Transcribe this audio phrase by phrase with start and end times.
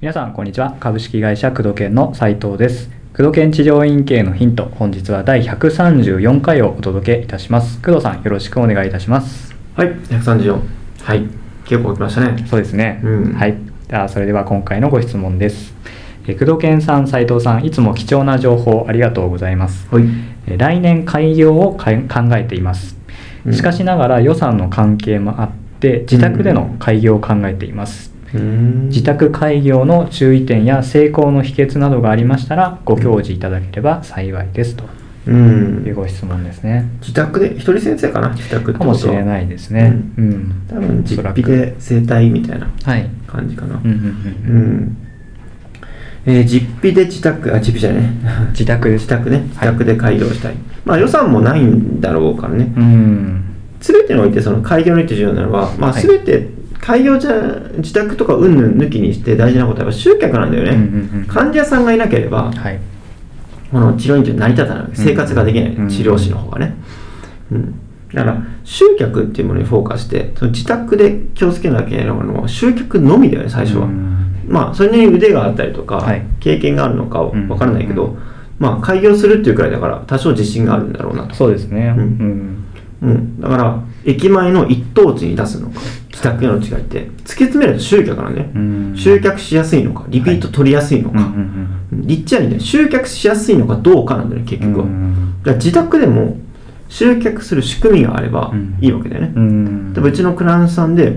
[0.00, 0.76] 皆さんこんにちは。
[0.78, 2.90] 株式会社工藤研の斉藤です。
[3.16, 7.82] 工藤研治療院系のヒント本日は第134回をお届けいたします。
[7.82, 9.54] 工藤さんよろしくお願いいたします。
[9.74, 10.60] はい、134。
[11.02, 11.28] はい、
[11.64, 12.46] 結構来ましたね。
[12.46, 13.32] そうですね、うん。
[13.34, 13.56] はい。
[13.88, 15.74] ではそれでは今回のご質問です。
[16.28, 19.86] え工藤研さん斉藤さんいつも貴重な情報ありがとうございます。
[19.90, 20.35] はい。
[20.46, 21.90] え来年開業を考
[22.36, 22.96] えています
[23.44, 25.50] うんしかしながら予算の関係もあっ
[25.80, 28.16] て自宅での開業を考えています、うん
[28.88, 34.84] 自宅開業の注意点や成功の秘訣などがありましたらご教示いただければ幸いですと
[35.26, 36.88] うんいうご質問ですね。
[37.00, 38.28] 自宅で、一人先生かな？
[38.30, 39.92] 自宅かもしれないですね。
[40.18, 40.62] ううんん。
[40.68, 43.08] 多分、実費で生体みたいなはい。
[43.26, 43.80] 感じかな。
[43.82, 44.96] うんうんうんううん。
[46.26, 46.34] ん。
[46.34, 48.10] えー実費で自宅、あ、実費じゃね。
[48.52, 49.02] 自宅です。
[49.02, 49.44] 自宅ね。
[49.48, 50.54] 自宅で開業したい。
[50.84, 52.72] まあ予算もないんだろうからね。
[52.76, 53.42] うん。
[53.80, 56.48] すべてにおいてその開業において重要なのは、まあ、はいすべて
[56.80, 57.32] 開業じゃ
[57.78, 62.78] 自宅とか云々抜きにして大事なことは集客なんだよね、うんうんうん患者さんがいなければ、はい。
[63.70, 66.74] この治療院って成り立たない生活ができない、うん治療師の方がね、
[67.50, 67.74] うん、
[68.14, 76.22] だから集客っていうものにフォーカスしてその自宅で気をつけなきゃいけないのは集客のみだよね最初は、うんまあそれに腕があったりとか、はい。
[76.40, 77.48] 経験があるのかわうん。
[77.48, 78.18] からないけど、うん。
[78.58, 81.34] まあ開業するっていうくらいだから多少自信があるんだろうなと。
[81.34, 81.94] そうですね。
[81.96, 82.06] ううん。
[82.06, 82.64] ん。
[83.02, 88.94] うん、だから駅前の一等地に出すのか自宅への違いって突き詰めると集客なんだよ、うん。
[88.96, 91.30] 集客しやすいのかリピート取りやすいのか、
[91.92, 94.72] 立地はね集客しやすいのかどうかなんだよね結うん。
[94.72, 95.34] 局は、うん。
[95.40, 96.38] だから自宅でも
[96.88, 98.78] 集客する仕組みがあればうん。
[98.80, 99.92] いいわけだよね、うん。
[99.92, 101.16] でうちのクライアントさんで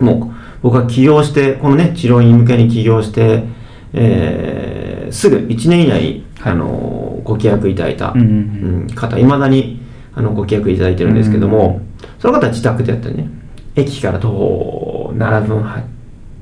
[0.00, 3.44] もう僕は起業してこのね治療院向けに起業して、
[3.92, 9.78] えーすぐ1年以内あのご契約いただいた、うん方いまだに
[10.14, 11.82] あのご契約いただいてるんですけども、
[12.18, 13.28] その方は自宅でやったりね
[13.76, 15.82] 駅から徒歩7分8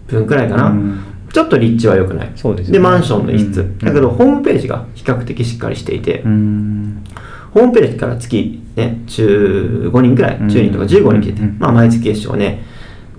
[0.06, 2.32] 分くらいかな、うんちょっと立地は良くない。
[2.34, 2.80] そうですよね。
[2.80, 7.04] マンションの一室、うんだけどホームページが比較的しっかりしていて、うん。
[7.52, 11.56] ホームページから月、ね、15人くらい、うん10人とか15人来てて、うん。
[11.60, 12.64] まあ、毎月月賞ね、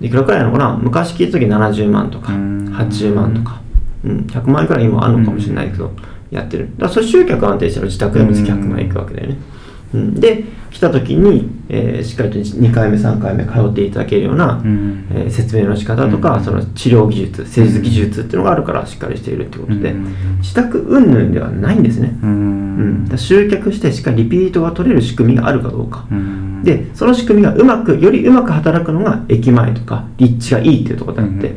[0.02, 2.74] いくらくらいなのかな、昔聞いた時70万とか、うん。
[2.76, 3.60] 80万とか、
[4.04, 5.92] うん、100万円くらい今あるのかもしれないけど、
[6.30, 6.70] やってる。
[6.76, 9.38] だからそれ集客安定したら自宅でも月100万円いくわけだよね。
[9.94, 15.06] うん、で、来た時に、えーしっかりと2回目、3回目通っていただけるような、うん。
[15.10, 16.44] えー説明の仕方とか、うん。
[16.44, 20.38] その治療技術、施術技術っていうのがあるからしっかりしているってことで、うん。
[20.40, 22.16] 自宅云々ではないんですね。
[22.22, 22.26] う
[22.72, 26.62] うん、集客してしっかりリピートが取れる仕組みがあるかどうか、うん。
[26.62, 31.54] でその仕組みがうまくよりうまく働くのが駅前とか立地がいいっていうところであって、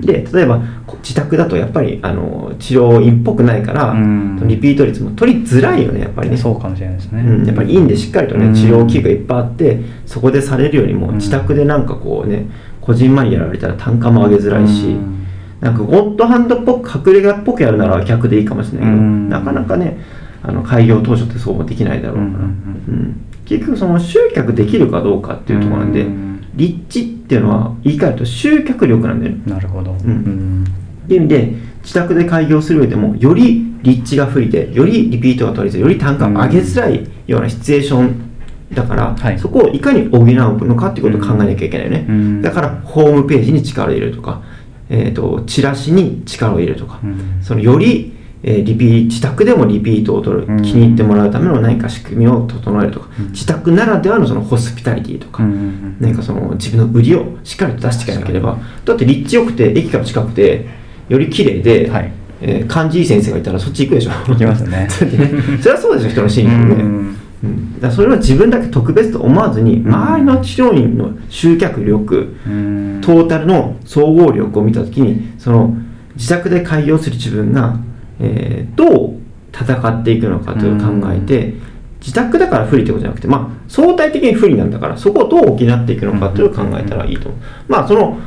[0.00, 4.46] で例えばこ自宅だとやっぱりあの治療院っぽくないから、うん。
[4.46, 6.36] リピート率も取りづらいよねやっぱりね。
[6.36, 7.22] そうかもしれないですね。
[7.22, 8.54] うん、やっぱり院でしっかりとね、うん。
[8.54, 11.14] 治療器具がいっぱいあってそこでされるよりもうん。
[11.16, 12.46] 自宅でなんかこうね
[12.80, 15.26] こじんまりやられたら単価も上げづらいし、うん。
[15.60, 19.28] なんかゴッドハンドっぽく隠れ家っぽくやるなら客でいいかもしれないけど、うん。
[19.30, 19.98] なかなかね
[20.42, 23.22] あの開業当初ってそうもできないだろうから、うん。
[23.46, 26.46] 結局その集客できるかどうかっていうところなんで、うん。
[26.54, 29.42] 立地っていうのは言い換えると集客力なんだよね。
[29.46, 29.90] なるほど。
[29.90, 30.62] うん。
[30.62, 30.64] ん。
[30.64, 38.26] っていう意味で自宅で開業する上でもより立地が不利でよりリピートが取りづらいより単価を上げづらいようなシチュエーション
[38.72, 39.38] だから、はい。
[39.38, 42.42] そこをいかに補うのかっていうことを考えなきゃいけないよね、うん。
[42.42, 44.42] だからホームページに力を入れるとか、
[44.88, 47.38] えー、とチラシに力を入れるとか、うん。
[47.42, 50.62] そのより、えーリピ自宅でもリピートを取る、うん。
[50.62, 53.26] 気に入ってもらうための何か仕組みを整えるとか、うん。
[53.32, 60.66] 自宅ならではのそのホスピタリティとか、うんうん何かその自分の売りをしっかりと出していかなければだって立地良くて駅から近くて
[61.08, 62.12] より綺麗で、はい。
[62.42, 64.10] えー感じいい先生がいたらそっち行くでしょ。
[64.28, 69.86] 行きますよね それはそうでしょ人の心理もね、うんうんだそれは自分だけ特別と思わずにん。
[69.86, 72.98] 周りの治療院の集客力、うん。
[73.02, 75.76] トータルの総合力を見たときにその
[76.16, 77.78] 自宅で開業する自分が、
[78.20, 79.16] えーどう
[79.52, 81.54] 戦っていくのかという考えて、
[82.00, 87.30] 自宅だから不利ってことじゃなくて、まあ、相対的に不利なんだからそこをどう補っていくのかという考えたらいいと。
[87.30, 88.18] 思う、まあその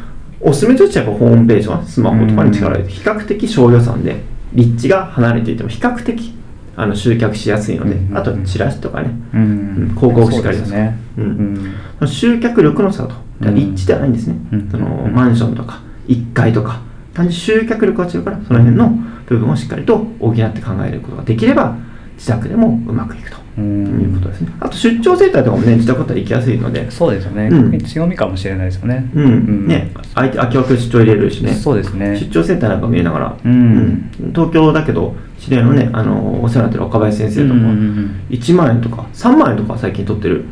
[0.41, 4.21] おすすめとしてはホームページはスマホとかに力を入れて比較的小予算で
[4.53, 6.33] 立地が離れていても比較的
[6.75, 8.17] あの集客しやすいので、うん。
[8.17, 9.41] あとチラシとかね、うん。
[9.41, 9.95] うん。
[9.95, 10.97] 広告しっかりそうですね。
[11.17, 12.07] うん。
[12.07, 14.69] 集客力の差と、立地ではないんですね、うん。
[14.71, 16.81] そのうんマンションとか1階とか、
[17.19, 18.89] 単に集客力が強いから、その辺の
[19.25, 21.77] 部分をしっかりと補って考えることができれば、
[22.15, 24.51] 自宅でもうまくいくとういうことですね。
[24.59, 27.47] あと出張センターとかもね、自宅だったら行きやすいので、そうですよね。
[27.47, 27.79] うん。
[27.79, 29.09] 強みかもしれないですよね。
[29.13, 32.17] うん、ね、相手、空き枠出張入れるしね、そうですね。
[32.17, 34.11] 出張センターなんか見えながら、うん。
[34.33, 37.53] 東京だけど、知り合いのねあのお世話になってる若林先生とか。
[37.53, 40.45] うんうんうん1万円とか3万円とか最近取ってる、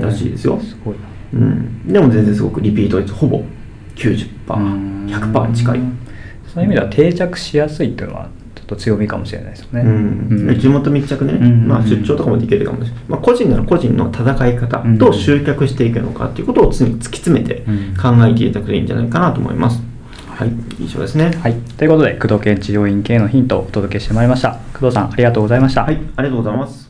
[0.00, 0.58] らしいですよ。
[0.60, 1.00] すごいな。
[1.34, 3.42] うん、でも全然すごくリピート率ほぼ
[5.06, 5.80] 90%100% に近い、
[6.52, 9.80] そういう意味では定着しやすいっていうのはちょっと強みかもしれないですよね。
[9.80, 10.48] うん。
[10.48, 10.60] うん。
[10.60, 11.68] 地元密着ね、うん。
[11.68, 14.98] まあ、出張とかもできるかもしれない、まあ、個人なら個人の戦い方、うん。
[14.98, 17.96] どう集客していくのかっていうことを常に突き詰めてうん。
[17.96, 19.80] 考えていただくといいんじゃないかなと思います、
[20.28, 20.52] はい。
[20.80, 21.32] 以上ですね。
[21.40, 24.58] はい、ということで工藤研治療院系のヒントをお届けしてまいりました。
[24.82, 26.81] 工藤さんありがとうございました、はい、ありがとうございます